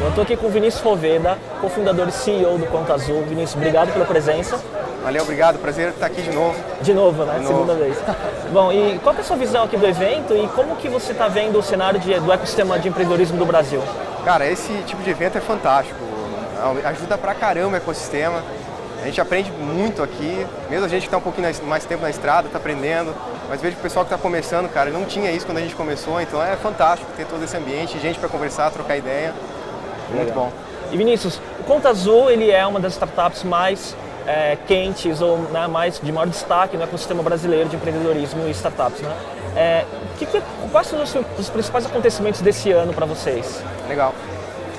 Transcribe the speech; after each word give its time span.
Eu 0.00 0.10
estou 0.10 0.22
aqui 0.22 0.36
com 0.36 0.46
o 0.46 0.50
Vinícius 0.50 0.80
Roveda, 0.82 1.36
cofundador 1.60 2.08
e 2.08 2.12
CEO 2.12 2.56
do 2.56 2.66
Conta 2.66 2.94
Azul. 2.94 3.22
Vinícius, 3.24 3.56
obrigado 3.56 3.92
pela 3.92 4.04
presença. 4.04 4.56
Valeu, 5.02 5.22
obrigado. 5.24 5.58
Prazer 5.58 5.88
estar 5.88 6.06
aqui 6.06 6.22
de 6.22 6.30
novo. 6.30 6.54
De 6.80 6.94
novo, 6.94 7.24
né? 7.24 7.40
De 7.40 7.46
Segunda 7.46 7.74
novo. 7.74 7.84
vez. 7.84 7.98
Bom, 8.52 8.72
e 8.72 8.98
qual 9.00 9.16
é 9.16 9.18
a 9.18 9.24
sua 9.24 9.36
visão 9.36 9.64
aqui 9.64 9.76
do 9.76 9.86
evento 9.86 10.34
e 10.34 10.46
como 10.54 10.76
que 10.76 10.88
você 10.88 11.10
está 11.10 11.26
vendo 11.26 11.58
o 11.58 11.62
cenário 11.62 11.98
de, 11.98 12.14
do 12.20 12.32
ecossistema 12.32 12.78
de 12.78 12.88
empreendedorismo 12.88 13.36
do 13.36 13.44
Brasil? 13.44 13.82
Cara, 14.24 14.46
esse 14.46 14.72
tipo 14.86 15.02
de 15.02 15.10
evento 15.10 15.36
é 15.36 15.40
fantástico. 15.40 15.98
Ajuda 16.84 17.18
pra 17.18 17.34
caramba 17.34 17.74
o 17.74 17.76
ecossistema. 17.76 18.42
A 19.02 19.04
gente 19.04 19.20
aprende 19.20 19.50
muito 19.50 20.02
aqui, 20.02 20.46
mesmo 20.70 20.84
a 20.84 20.88
gente 20.88 21.02
que 21.02 21.06
está 21.08 21.18
um 21.18 21.20
pouquinho 21.20 21.48
mais 21.64 21.84
tempo 21.84 22.02
na 22.02 22.10
estrada, 22.10 22.46
está 22.46 22.58
aprendendo, 22.58 23.14
mas 23.48 23.60
vejo 23.60 23.76
o 23.76 23.80
pessoal 23.80 24.04
que 24.04 24.12
está 24.12 24.20
começando, 24.20 24.68
cara, 24.68 24.90
não 24.90 25.04
tinha 25.04 25.30
isso 25.30 25.46
quando 25.46 25.58
a 25.58 25.60
gente 25.60 25.76
começou, 25.76 26.20
então 26.20 26.42
é 26.42 26.56
fantástico 26.56 27.08
ter 27.16 27.24
todo 27.24 27.42
esse 27.44 27.56
ambiente, 27.56 27.98
gente 28.00 28.18
para 28.18 28.28
conversar, 28.28 28.70
trocar 28.72 28.96
ideia. 28.96 29.32
Muito 30.10 30.32
bom. 30.32 30.50
E 30.90 30.96
Vinícius, 30.96 31.40
o 31.60 31.64
Conta 31.64 31.90
Azul 31.90 32.30
ele 32.30 32.50
é 32.50 32.66
uma 32.66 32.80
das 32.80 32.92
startups 32.92 33.44
mais 33.44 33.94
é, 34.26 34.56
quentes 34.66 35.20
ou 35.20 35.38
né, 35.38 35.66
mais 35.66 36.00
de 36.02 36.12
maior 36.12 36.26
destaque 36.26 36.76
no 36.76 36.82
ecossistema 36.82 37.22
brasileiro 37.22 37.68
de 37.68 37.76
empreendedorismo 37.76 38.46
e 38.46 38.50
startups. 38.50 39.00
Né? 39.00 39.16
É, 39.56 39.84
que 40.18 40.26
que, 40.26 40.42
quais 40.70 40.86
são 40.86 41.02
os, 41.02 41.14
os 41.38 41.48
principais 41.50 41.86
acontecimentos 41.86 42.40
desse 42.40 42.70
ano 42.70 42.92
para 42.92 43.06
vocês? 43.06 43.62
Legal. 43.88 44.14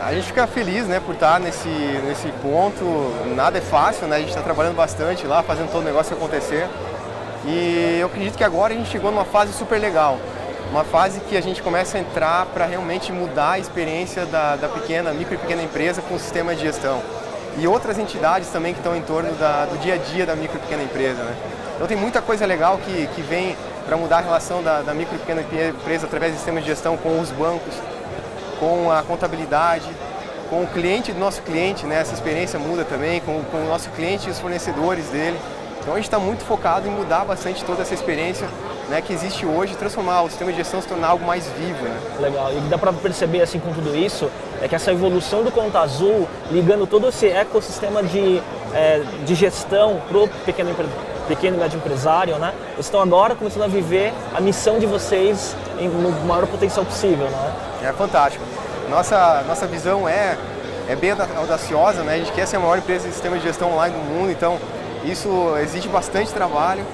A 0.00 0.12
gente 0.12 0.26
fica 0.26 0.46
feliz 0.46 0.86
né, 0.86 1.00
por 1.00 1.14
estar 1.14 1.40
nesse, 1.40 1.68
nesse 1.68 2.28
ponto. 2.42 2.84
Nada 3.34 3.58
é 3.58 3.60
fácil, 3.60 4.06
né? 4.06 4.16
a 4.16 4.18
gente 4.18 4.30
está 4.30 4.42
trabalhando 4.42 4.76
bastante 4.76 5.26
lá, 5.26 5.42
fazendo 5.42 5.70
todo 5.70 5.82
o 5.82 5.84
negócio 5.84 6.16
acontecer. 6.16 6.68
E 7.46 7.98
eu 8.00 8.06
acredito 8.06 8.36
que 8.36 8.44
agora 8.44 8.72
a 8.72 8.76
gente 8.76 8.90
chegou 8.90 9.10
numa 9.10 9.24
fase 9.24 9.52
super 9.52 9.78
legal. 9.78 10.18
Uma 10.70 10.84
fase 10.84 11.20
que 11.20 11.36
a 11.36 11.40
gente 11.40 11.62
começa 11.62 11.96
a 11.96 12.00
entrar 12.00 12.46
para 12.46 12.66
realmente 12.66 13.12
mudar 13.12 13.52
a 13.52 13.58
experiência 13.58 14.26
da, 14.26 14.56
da, 14.56 14.68
pequena, 14.68 15.12
micro 15.12 15.34
e 15.34 15.38
pequena 15.38 15.62
empresa 15.62 16.02
com 16.02 16.14
o 16.14 16.18
sistema 16.18 16.54
de 16.54 16.62
gestão. 16.62 17.00
E 17.56 17.68
outras 17.68 17.98
entidades 17.98 18.48
também 18.48 18.72
que 18.72 18.80
estão 18.80 18.96
em 18.96 19.02
torno 19.02 19.32
da, 19.34 19.66
do 19.66 19.78
dia 19.78 19.94
a 19.94 19.96
dia 19.96 20.26
da 20.26 20.34
micro 20.34 20.58
e 20.58 20.60
pequena 20.60 20.82
empresa. 20.82 21.22
Né? 21.22 21.36
Então 21.76 21.86
tem 21.86 21.96
muita 21.96 22.20
coisa 22.20 22.44
legal 22.44 22.78
que, 22.78 23.06
que 23.14 23.22
vem 23.22 23.56
para 23.86 23.96
mudar 23.96 24.18
a 24.18 24.20
relação 24.20 24.62
da, 24.62 24.82
da 24.82 24.94
micro 24.94 25.14
e 25.14 25.18
pequena 25.18 25.42
empresa 25.42 26.06
através 26.06 26.32
do 26.32 26.36
sistema 26.36 26.60
de 26.60 26.66
gestão 26.66 26.96
com 26.96 27.20
os 27.20 27.30
bancos, 27.30 27.74
com 28.58 28.90
a 28.90 29.02
contabilidade, 29.02 29.88
com 30.50 30.62
o 30.62 30.66
cliente 30.66 31.12
do 31.12 31.20
nosso 31.20 31.42
cliente, 31.42 31.86
né? 31.86 32.00
essa 32.00 32.14
experiência 32.14 32.58
muda 32.58 32.84
também, 32.84 33.20
com, 33.20 33.42
com 33.44 33.58
o 33.58 33.68
nosso 33.68 33.90
cliente 33.90 34.28
e 34.28 34.30
os 34.30 34.38
fornecedores 34.38 35.06
dele. 35.08 35.38
Então 35.80 35.92
a 35.92 35.96
gente 35.96 36.06
está 36.06 36.18
muito 36.18 36.44
focado 36.44 36.88
em 36.88 36.90
mudar 36.90 37.24
bastante 37.24 37.64
toda 37.64 37.82
essa 37.82 37.94
experiência 37.94 38.48
né, 38.88 39.00
que 39.00 39.12
existe 39.12 39.46
hoje, 39.46 39.74
transformar 39.76 40.22
o 40.22 40.28
sistema 40.28 40.50
de 40.50 40.58
gestão 40.58 40.80
se 40.80 40.88
tornar 40.88 41.08
algo 41.08 41.24
mais 41.24 41.46
vivo. 41.58 41.82
Né? 41.82 42.00
Legal. 42.20 42.52
E 42.52 42.60
dá 42.68 42.78
para 42.78 42.92
perceber 42.92 43.42
assim 43.42 43.58
com 43.58 43.72
tudo 43.72 43.94
isso 43.96 44.30
é 44.62 44.68
que 44.68 44.74
essa 44.74 44.92
evolução 44.92 45.42
do 45.42 45.50
Conta 45.50 45.80
Azul, 45.80 46.28
ligando 46.50 46.86
todo 46.86 47.08
esse 47.08 47.28
ecossistema 47.28 48.02
de, 48.02 48.40
é, 48.72 49.02
de 49.24 49.34
gestão 49.34 50.00
para 50.08 50.18
o 50.18 50.28
pequeno, 50.28 50.74
pequeno 51.28 51.56
e 51.56 51.60
médio 51.60 51.76
empresário, 51.76 52.38
né? 52.38 52.54
Vocês 52.72 52.86
estão 52.86 53.00
agora 53.00 53.34
começando 53.34 53.64
a 53.64 53.66
viver 53.66 54.12
a 54.34 54.40
missão 54.40 54.78
de 54.78 54.86
vocês 54.86 55.54
em, 55.78 55.88
no 55.88 56.10
maior 56.26 56.46
potencial 56.46 56.84
possível, 56.84 57.28
né? 57.28 57.52
É 57.82 57.92
fantástico. 57.92 58.42
Nossa, 58.88 59.42
nossa 59.46 59.66
visão 59.66 60.08
é, 60.08 60.38
é 60.88 60.96
bem 60.96 61.10
audaciosa, 61.36 62.02
né? 62.02 62.14
A 62.14 62.18
gente 62.18 62.32
quer 62.32 62.46
ser 62.46 62.56
a 62.56 62.60
maior 62.60 62.78
empresa 62.78 63.06
de 63.08 63.12
sistema 63.12 63.36
de 63.36 63.44
gestão 63.44 63.72
online 63.72 63.94
do 63.94 64.04
mundo, 64.04 64.30
então 64.30 64.58
isso 65.04 65.56
exige 65.62 65.88
bastante 65.88 66.32
trabalho, 66.32 66.84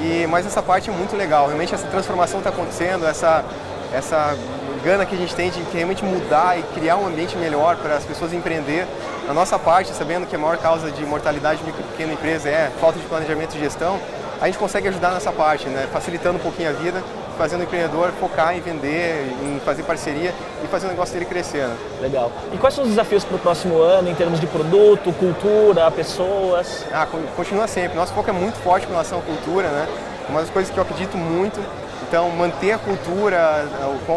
e, 0.00 0.26
mas 0.28 0.46
essa 0.46 0.62
parte 0.62 0.90
é 0.90 0.92
muito 0.92 1.16
legal. 1.16 1.46
Realmente 1.46 1.74
essa 1.74 1.86
transformação 1.88 2.38
está 2.38 2.50
acontecendo, 2.50 3.06
essa, 3.06 3.44
essa 3.92 4.36
gana 4.84 5.04
que 5.04 5.14
a 5.14 5.18
gente 5.18 5.34
tem 5.34 5.50
de 5.50 5.60
realmente 5.72 6.04
mudar 6.04 6.58
e 6.58 6.62
criar 6.74 6.96
um 6.96 7.06
ambiente 7.06 7.36
melhor 7.36 7.76
para 7.76 7.96
as 7.96 8.04
pessoas 8.04 8.32
empreender. 8.32 8.86
Na 9.26 9.34
nossa 9.34 9.58
parte, 9.58 9.92
sabendo 9.92 10.26
que 10.26 10.36
a 10.36 10.38
maior 10.38 10.56
causa 10.58 10.90
de 10.90 11.04
mortalidade 11.04 11.60
de 11.60 11.66
micro 11.66 11.82
e 11.82 11.90
pequena 11.92 12.12
empresa 12.12 12.48
é 12.48 12.70
falta 12.80 12.98
de 12.98 13.04
planejamento 13.06 13.56
e 13.56 13.60
gestão, 13.60 14.00
a 14.40 14.46
gente 14.46 14.58
consegue 14.58 14.88
ajudar 14.88 15.10
nessa 15.10 15.32
parte, 15.32 15.68
né? 15.68 15.88
facilitando 15.92 16.38
um 16.38 16.40
pouquinho 16.40 16.70
a 16.70 16.72
vida, 16.72 17.02
fazendo 17.38 17.60
o 17.60 17.62
empreendedor 17.62 18.10
focar 18.20 18.54
em 18.56 18.60
vender, 18.60 19.32
em 19.44 19.60
fazer 19.60 19.84
parceria 19.84 20.34
e 20.62 20.66
fazer 20.66 20.86
o 20.86 20.90
negócio 20.90 21.14
dele 21.14 21.24
crescer. 21.24 21.68
Né? 21.68 21.76
Legal. 22.02 22.32
E 22.52 22.58
quais 22.58 22.74
são 22.74 22.82
os 22.82 22.90
desafios 22.90 23.24
para 23.24 23.36
o 23.36 23.38
próximo 23.38 23.80
ano 23.80 24.10
em 24.10 24.14
termos 24.14 24.40
de 24.40 24.46
produto, 24.48 25.12
cultura, 25.12 25.88
pessoas? 25.92 26.84
Ah, 26.92 27.06
continua 27.36 27.68
sempre. 27.68 27.96
Nosso 27.96 28.12
foco 28.12 28.28
é 28.28 28.32
muito 28.32 28.56
forte 28.58 28.86
com 28.86 28.92
relação 28.92 29.20
à 29.20 29.22
cultura, 29.22 29.68
né? 29.68 29.88
Uma 30.28 30.40
das 30.40 30.50
coisas 30.50 30.70
que 30.70 30.78
eu 30.78 30.82
acredito 30.82 31.16
muito. 31.16 31.58
Então, 32.06 32.28
manter 32.30 32.72
a 32.72 32.78
cultura, 32.78 33.64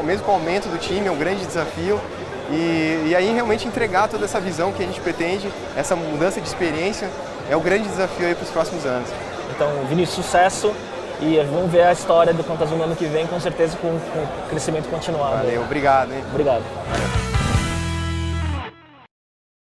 mesmo 0.04 0.26
com 0.26 0.32
o 0.32 0.36
aumento 0.36 0.68
do 0.68 0.78
time, 0.78 1.08
é 1.08 1.12
um 1.12 1.18
grande 1.18 1.46
desafio. 1.46 2.00
E, 2.50 3.10
e 3.10 3.16
aí 3.16 3.32
realmente 3.34 3.68
entregar 3.68 4.10
toda 4.10 4.26
essa 4.26 4.40
visão 4.40 4.74
que 4.74 4.84
a 4.84 4.86
gente 4.86 5.00
pretende, 5.00 5.50
essa 5.76 5.96
mudança 5.96 6.42
de 6.42 6.48
experiência, 6.48 7.08
é 7.50 7.56
o 7.56 7.62
grande 7.62 7.88
desafio 7.88 8.28
aí 8.28 8.36
para 8.36 8.44
os 8.44 8.50
próximos 8.50 8.86
anos. 8.86 9.08
Então, 9.56 9.70
Vinícius, 9.88 10.26
sucesso 10.26 10.74
e 11.22 11.40
vamos 11.52 11.72
ver 11.72 11.84
a 11.84 11.92
história 11.92 12.34
do 12.34 12.44
Contas 12.44 12.70
no 12.72 12.82
ano 12.82 12.96
que 12.96 13.06
vem, 13.06 13.28
com 13.28 13.40
certeza 13.40 13.78
com, 13.78 13.90
com 13.90 14.50
crescimento 14.50 14.90
continuado. 14.90 15.38
Valeu, 15.38 15.62
obrigado. 15.62 16.12
Hein? 16.12 16.24
Obrigado. 16.32 17.41